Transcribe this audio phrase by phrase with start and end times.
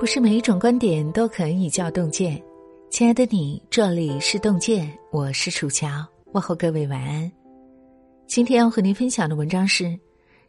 [0.00, 2.42] 不是每一种观点都可以叫洞见。
[2.88, 5.90] 亲爱的你，这里是洞见，我是楚乔，
[6.32, 7.30] 问候各位晚安。
[8.26, 9.94] 今天要和您分享的文章是：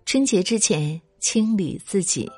[0.06, 2.32] 春节之前清理自己，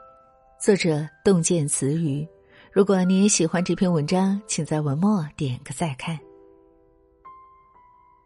[0.59, 2.27] 作者洞见词语。
[2.71, 6.17] 如果你也喜欢这篇文章，请在文末点个再看。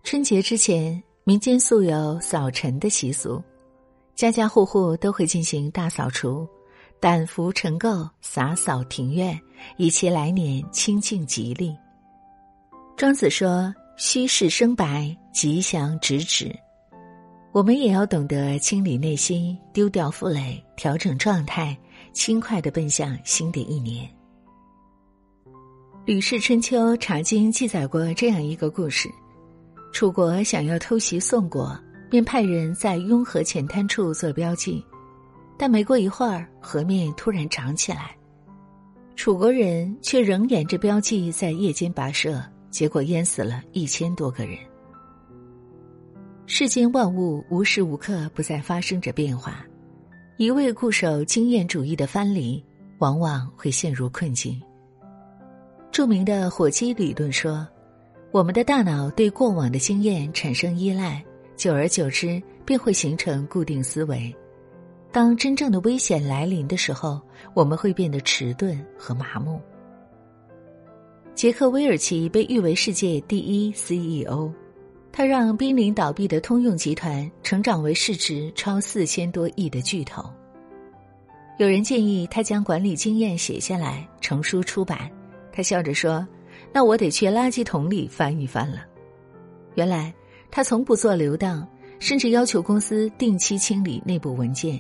[0.06, 3.44] 春节之前，民间素有扫尘的习俗，
[4.16, 6.48] 家家户户都会进行大扫除。
[7.00, 9.40] 胆服尘垢，洒扫庭院，
[9.78, 11.76] 以期来年清净吉利。
[12.96, 16.52] 庄子说：“虚室生白，吉祥直指。”
[17.54, 21.78] 我们也要懂得清理内心，丢掉负累，调整状态，
[22.14, 24.06] 轻快的奔向新的一年。
[26.04, 29.08] 《吕氏春秋·茶经》记载过这样一个故事：
[29.94, 31.78] 楚国想要偷袭宋国，
[32.10, 34.84] 便派人在雍河浅滩处做标记。
[35.58, 38.16] 但没过一会儿，河面突然涨起来，
[39.16, 44.56] 楚国人却仍沿着标记在夜间跋涉，结果淹死了一千多个人。
[46.46, 49.66] 世间万物无时无刻不在发生着变化，
[50.38, 52.64] 一味固守经验主义的藩篱，
[53.00, 54.62] 往往会陷入困境。
[55.92, 57.68] 著名的火鸡理论说，
[58.32, 64.34] 我们的大脑对过往的经验产生依赖，久而久之便会形成固定思维。
[65.12, 67.20] 当真正的危险来临的时候，
[67.54, 69.60] 我们会变得迟钝和麻木。
[71.34, 74.52] 杰克韦尔奇被誉为世界第一 CEO，
[75.12, 80.24] 他让濒临倒闭的通用集团成长为市值超四千多亿的巨头。
[81.58, 85.10] 有人建议他将管理经验写下来，成书出版。
[85.52, 86.28] 他笑着说
[86.72, 88.86] ：“那我得去垃圾桶里翻一翻了。”
[89.74, 90.14] 原来
[90.52, 91.68] 他从不做流当，
[91.98, 94.80] 甚至要求公司定期清理内部文件。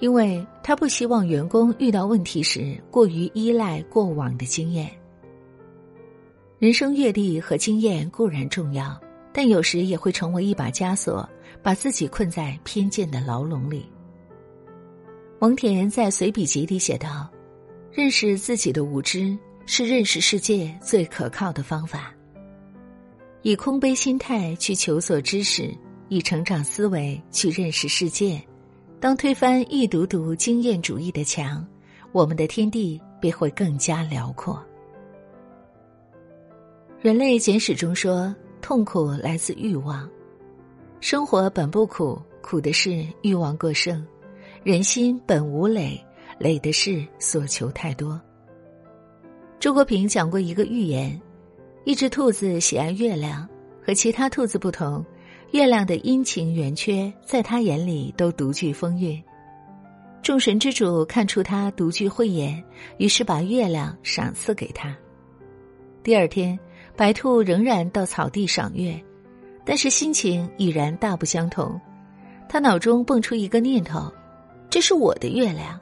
[0.00, 4.90] 因为他不希望员工遇到问题时过于依赖过往的经验。
[6.58, 9.00] 人生阅历和经验固然重要，
[9.32, 11.28] 但有时也会成为一把枷锁，
[11.62, 13.86] 把自己困在偏见的牢笼里。
[15.40, 17.28] 蒙恬在随笔集里写道
[17.92, 22.12] ：“认识自己的无知是认识世界最可靠的方法。
[23.42, 25.72] 以空杯心态去求索知识，
[26.08, 28.40] 以成长思维去认识世界。”
[29.00, 31.64] 当推翻一堵堵经验主义的墙，
[32.10, 34.60] 我们的天地便会更加辽阔。
[37.00, 40.08] 人类简史中说，痛苦来自欲望，
[41.00, 44.02] 生活本不苦，苦的是欲望过剩；
[44.64, 46.04] 人心本无累，
[46.36, 48.20] 累的是所求太多。
[49.60, 51.20] 周国平讲过一个寓言：
[51.84, 53.48] 一只兔子喜爱月亮，
[53.80, 55.06] 和其他兔子不同。
[55.50, 59.22] 月亮的阴晴圆缺，在他眼里都独具风韵。
[60.22, 62.62] 众神之主看出他独具慧眼，
[62.98, 64.94] 于是把月亮赏赐给他。
[66.02, 66.58] 第二天，
[66.94, 69.02] 白兔仍然到草地赏月，
[69.64, 71.80] 但是心情已然大不相同。
[72.46, 74.12] 他脑中蹦出一个念头：
[74.68, 75.80] 这是我的月亮。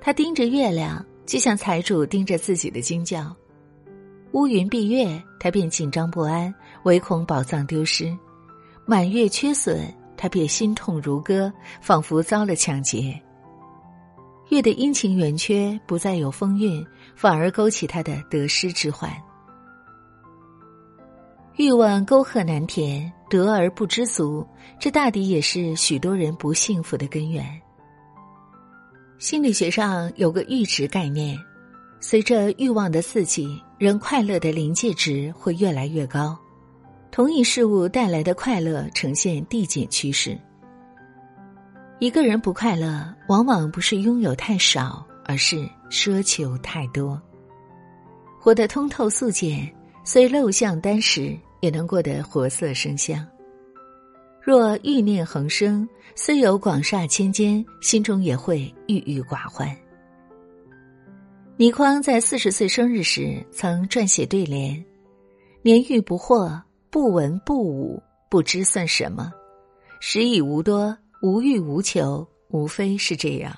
[0.00, 3.34] 他盯着月亮，就像财主盯着自己的金窖。
[4.32, 8.16] 乌云蔽月，他便紧张不安，唯恐宝藏丢失。
[8.88, 13.20] 满月缺损，他便心痛如割，仿佛遭了抢劫。
[14.50, 16.86] 月的阴晴圆缺不再有风韵，
[17.16, 19.10] 反而勾起他的得失之患。
[21.56, 24.46] 欲望沟壑难填，得而不知足，
[24.78, 27.44] 这大抵也是许多人不幸福的根源。
[29.18, 31.36] 心理学上有个阈值概念，
[31.98, 36.38] 随着欲望的刺激，人快乐的临界值会越来越高。
[37.10, 40.38] 同一事物带来的快乐呈现递减趋势。
[41.98, 47.20] 一个人不快乐，往往不是拥有太少，而是奢求太多。
[48.38, 49.72] 活得通透素简，
[50.04, 53.26] 虽陋巷单食，也能过得活色生香。
[54.42, 59.74] 若欲念横生，虽有广厦千间，心中也会郁郁寡欢。
[61.56, 64.84] 倪匡在四十岁生日时曾撰写对联
[65.62, 66.60] ：“年逾不惑。”
[66.96, 69.30] 不闻不武，不知算什么；
[70.00, 73.54] 时已无多，无欲无求，无非是这样。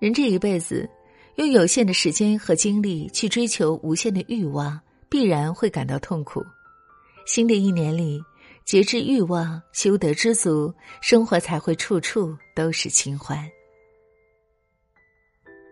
[0.00, 0.90] 人这一辈子，
[1.36, 6.44] 用有限的时间和精力去追求无限的欲望，必然会感到痛苦。
[7.24, 8.20] 新的一年里，
[8.64, 13.48] 节制欲望，修得知足，生活才会处处都是清欢。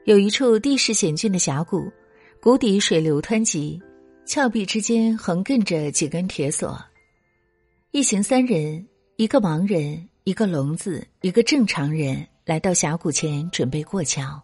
[0.05, 1.91] 有一处地势险峻的峡谷，
[2.41, 3.83] 谷底水流湍急。
[4.27, 6.83] 峭壁之间横亘着几根铁索，
[7.91, 8.85] 一行三人，
[9.17, 14.43] 一个盲人，一个聋子，一个正常人，来到峡谷前准备过桥。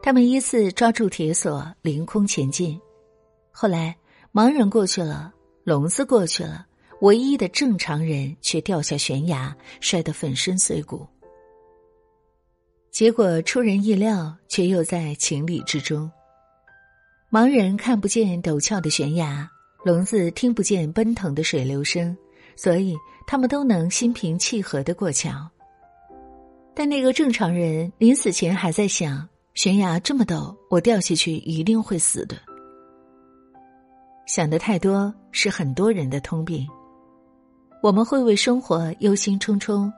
[0.00, 2.80] 他们依次抓住铁索，凌空前进。
[3.50, 3.96] 后来，
[4.32, 5.34] 盲人过去了，
[5.64, 6.64] 聋子过去了，
[7.00, 11.04] 唯一的正常人却掉下悬崖，摔得粉身碎骨。
[12.92, 16.08] 结果出人意料，却又在情理之中。
[17.30, 19.46] 盲人看不见陡峭的悬崖，
[19.84, 22.16] 聋子听不见奔腾的水流声，
[22.56, 22.96] 所以
[23.26, 25.30] 他们都能心平气和的过桥。
[26.74, 32.34] 但那个正常人临死前还在想：悬崖这么陡，我掉下去一定会死的。
[34.26, 36.66] 想的太多是很多人的通病。
[37.82, 39.92] 我们会为生活忧心忡忡，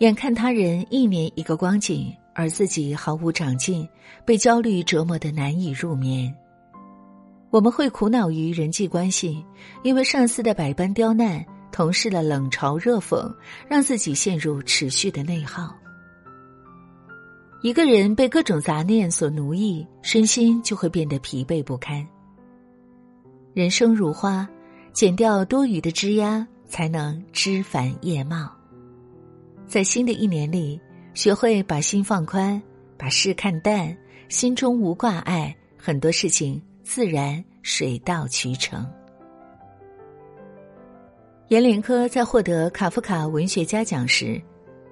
[0.00, 3.88] 眼看他人一年一个光景，而自己毫无长进，
[4.24, 6.34] 被焦虑折磨的难以入眠。
[7.54, 9.46] 我们会苦恼于人际关系，
[9.84, 13.32] 因为上司的百般刁难、同事的冷嘲热讽，
[13.68, 15.72] 让自己陷入持续的内耗。
[17.62, 22.04] 一个人被各种杂念所奴役，身心就会变得疲惫不堪。
[23.52, 24.48] 人生如花，
[24.92, 28.50] 剪掉多余的枝丫，才能枝繁叶茂。
[29.68, 30.80] 在新的一年里，
[31.14, 32.60] 学会把心放宽，
[32.98, 33.96] 把事看淡，
[34.28, 36.60] 心中无挂碍，很多事情。
[36.84, 38.86] 自然水到渠成。
[41.48, 44.40] 阎连科在获得卡夫卡文学家奖时，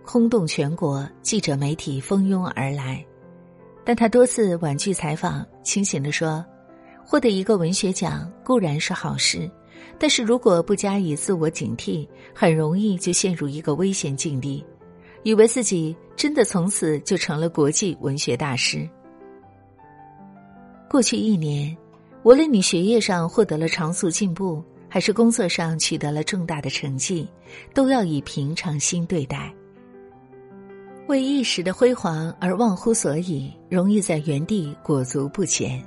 [0.03, 3.05] 轰动全国，记者媒体蜂拥而来。
[3.85, 6.45] 但他多次婉拒采访，清醒地说
[7.05, 9.51] ：“获得一个文学奖固然是好事，
[9.99, 14.65] 但是如果不加以自我警惕，很容易就陷入一个危险境地，
[15.25, 18.89] 以为自己真的从此就成了国际文学大师。”
[20.89, 21.77] 过去一年。
[22.25, 27.29] 无论你学业上获得了长足进步，还是工作上取得了重大的成绩，
[27.75, 29.53] 都要以平常心对待。
[31.09, 35.83] 为一时的辉煌而忘乎所以，容易在原地裹足不前。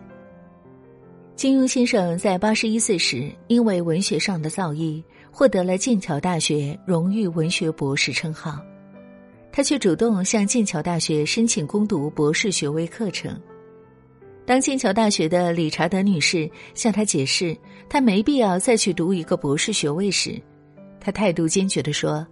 [1.37, 5.01] 金庸先生在八十一岁时，因为文学上的造诣，
[5.31, 8.59] 获得了剑桥大学荣誉文学博士称号。
[9.53, 13.39] 他却主动向剑桥大学申请攻读博士学位课程。
[14.45, 17.57] 当剑桥大学的理查德女士向他解释，
[17.89, 20.39] 他没必要再去读一个博士学位时，
[20.99, 22.25] 他态度坚决地说：“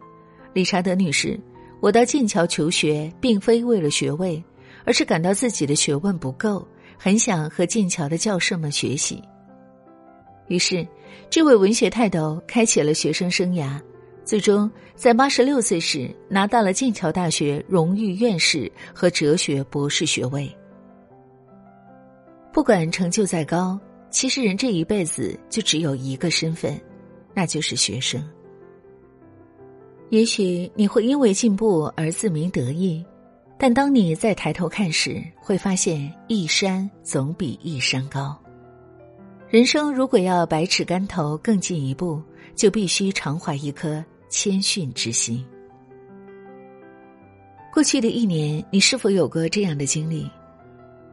[0.54, 1.40] 理查德女士，
[1.80, 4.42] 我到剑桥求学并非为了学位，
[4.86, 6.68] 而是感到自己的学问不够，
[7.00, 9.20] 很想和剑桥的教授们学习。”
[10.48, 10.88] 于是，
[11.32, 13.82] 这位文学泰斗开启了学生生涯，
[14.24, 20.48] 最终在八十六岁时拿到了剑桥大学荣誉院士和哲学博士学位。
[22.54, 23.80] 不管成就再高，
[24.12, 26.80] 其实人这一辈子就只有一个身份，
[27.34, 28.24] 那就是学生。
[30.10, 33.04] 也许你会因为进步而自鸣得意，
[33.58, 38.40] 但当你再抬头看时，会发现一山总比一山高。
[39.50, 42.22] 人生如果要百尺竿头更进一步，
[42.54, 45.44] 就必须常怀一颗谦逊之心。
[47.74, 50.30] 过去的一年，你是否有过这样的经历？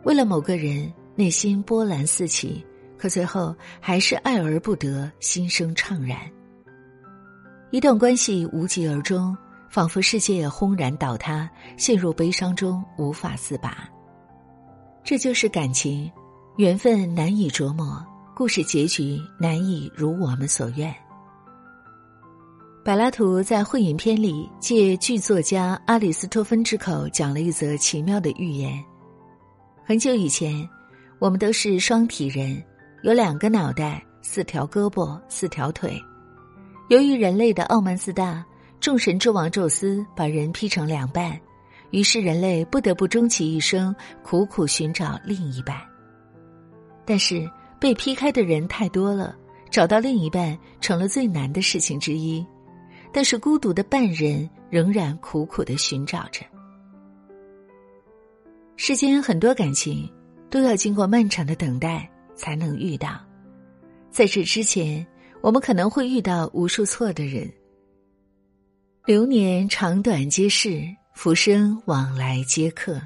[0.05, 0.93] 为了某个人。
[1.21, 2.65] 内心波澜四起，
[2.97, 6.19] 可最后还是爱而不得，心生怅然。
[7.71, 9.37] 一段关系无疾而终，
[9.69, 13.87] 仿佛世界轰然倒塌，陷入悲伤中无法自拔。
[15.05, 16.11] 这就是感情，
[16.57, 18.03] 缘分难以琢磨，
[18.35, 20.91] 故事结局难以如我们所愿。
[22.83, 28.83] 柏拉图在《会影片》里借剧作家阿里斯托芬之口讲了一则奇妙的寓言。
[29.85, 30.67] 很久以前。
[31.21, 32.61] 我们都是双体人，
[33.03, 36.03] 有两个脑袋、四条胳膊、四条腿。
[36.89, 38.43] 由于人类的傲慢自大，
[38.81, 41.39] 众神之王宙斯把人劈成两半，
[41.91, 45.77] 于是人类不得不终其一生苦苦寻找另一半。
[47.05, 47.47] 但是
[47.79, 49.37] 被劈开的人太多了，
[49.71, 52.45] 找到另一半成了最难的事情之一。
[53.13, 56.47] 但是孤独的半人仍然苦苦的寻找着。
[58.77, 60.11] 世间很多感情。
[60.51, 63.21] 都要经过漫长的等待才能遇到，
[64.11, 65.07] 在这之前，
[65.41, 67.51] 我们可能会遇到无数错的人。
[69.07, 70.83] 流年长短皆是，
[71.15, 73.01] 浮生往来皆客。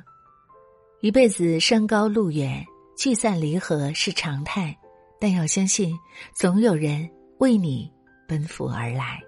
[1.01, 2.65] 一辈子山高路远，
[2.97, 4.77] 聚散离合是常态，
[5.21, 5.95] 但要相信，
[6.35, 7.09] 总有人
[7.39, 7.93] 为你
[8.27, 9.21] 奔赴而来。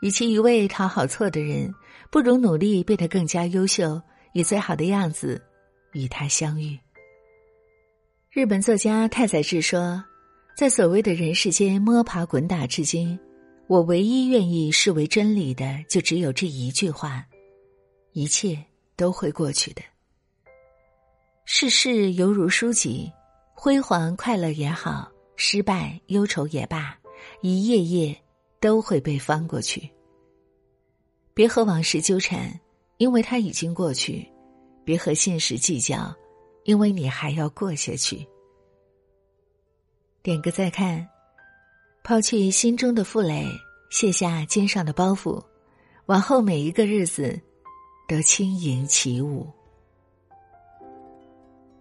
[0.00, 1.72] 与其一味讨好错的人，
[2.10, 4.00] 不如努力变得更加优秀，
[4.32, 5.42] 以最好的样子
[5.92, 6.78] 与他相遇。
[8.34, 10.02] 日本作家太宰治说
[10.58, 13.16] ：“在所谓的人世间摸爬滚打至今，
[13.68, 17.24] 我唯一愿意视为真理的，就只有这一句话：
[18.10, 18.60] 一切
[18.96, 19.82] 都会过去的。
[21.44, 23.08] 世事犹如书籍，
[23.54, 26.98] 辉煌快乐也好，失败忧愁也罢，
[27.40, 28.20] 一页页
[28.58, 29.88] 都会被翻过去。
[31.34, 32.52] 别和往事纠缠，
[32.96, 34.28] 因为它已经过去；
[34.84, 36.12] 别和现实计较，
[36.64, 38.26] 因为你还要过下去。
[40.22, 41.06] 点个再看，
[42.02, 43.46] 抛去心中的负累，
[43.90, 45.42] 卸下肩上的包袱，
[46.06, 47.38] 往后每一个日子
[48.08, 49.46] 都轻盈起舞。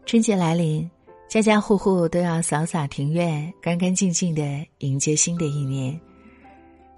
[0.06, 0.90] 春节来临，
[1.30, 6.00] 家家户户都要扫扫庭院，干干净净的迎接新的一年。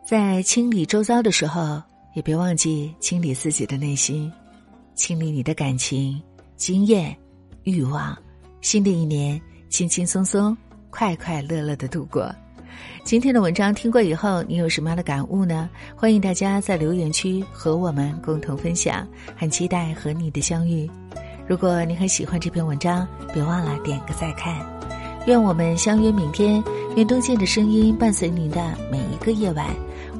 [0.03, 1.81] 在清理周遭的时候，
[2.15, 4.31] 也别忘记清理自己的内心，
[4.95, 6.19] 清理你的感情、
[6.55, 7.15] 经验、
[7.65, 8.17] 欲望。
[8.61, 10.57] 新的一年，轻轻松松、
[10.89, 12.33] 快快乐乐的度过。
[13.03, 15.69] 今天的文章听过以后，你有什么样的感悟呢？
[15.95, 20.89] 欢迎大家在留言区和我们共同分享，很期待和你的相遇。
[21.47, 24.55] 如果你很喜欢这篇文章，别忘了点个再看。
[25.27, 26.63] 愿我们相约明天，
[26.95, 29.67] 愿东健的声音伴随您的每一个夜晚。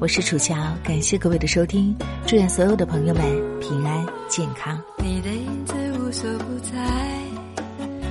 [0.00, 4.80] 我是楚乔，感谢各位的收听，祝愿所有的朋友们平安健康。
[4.98, 7.25] 你的影子无所不在，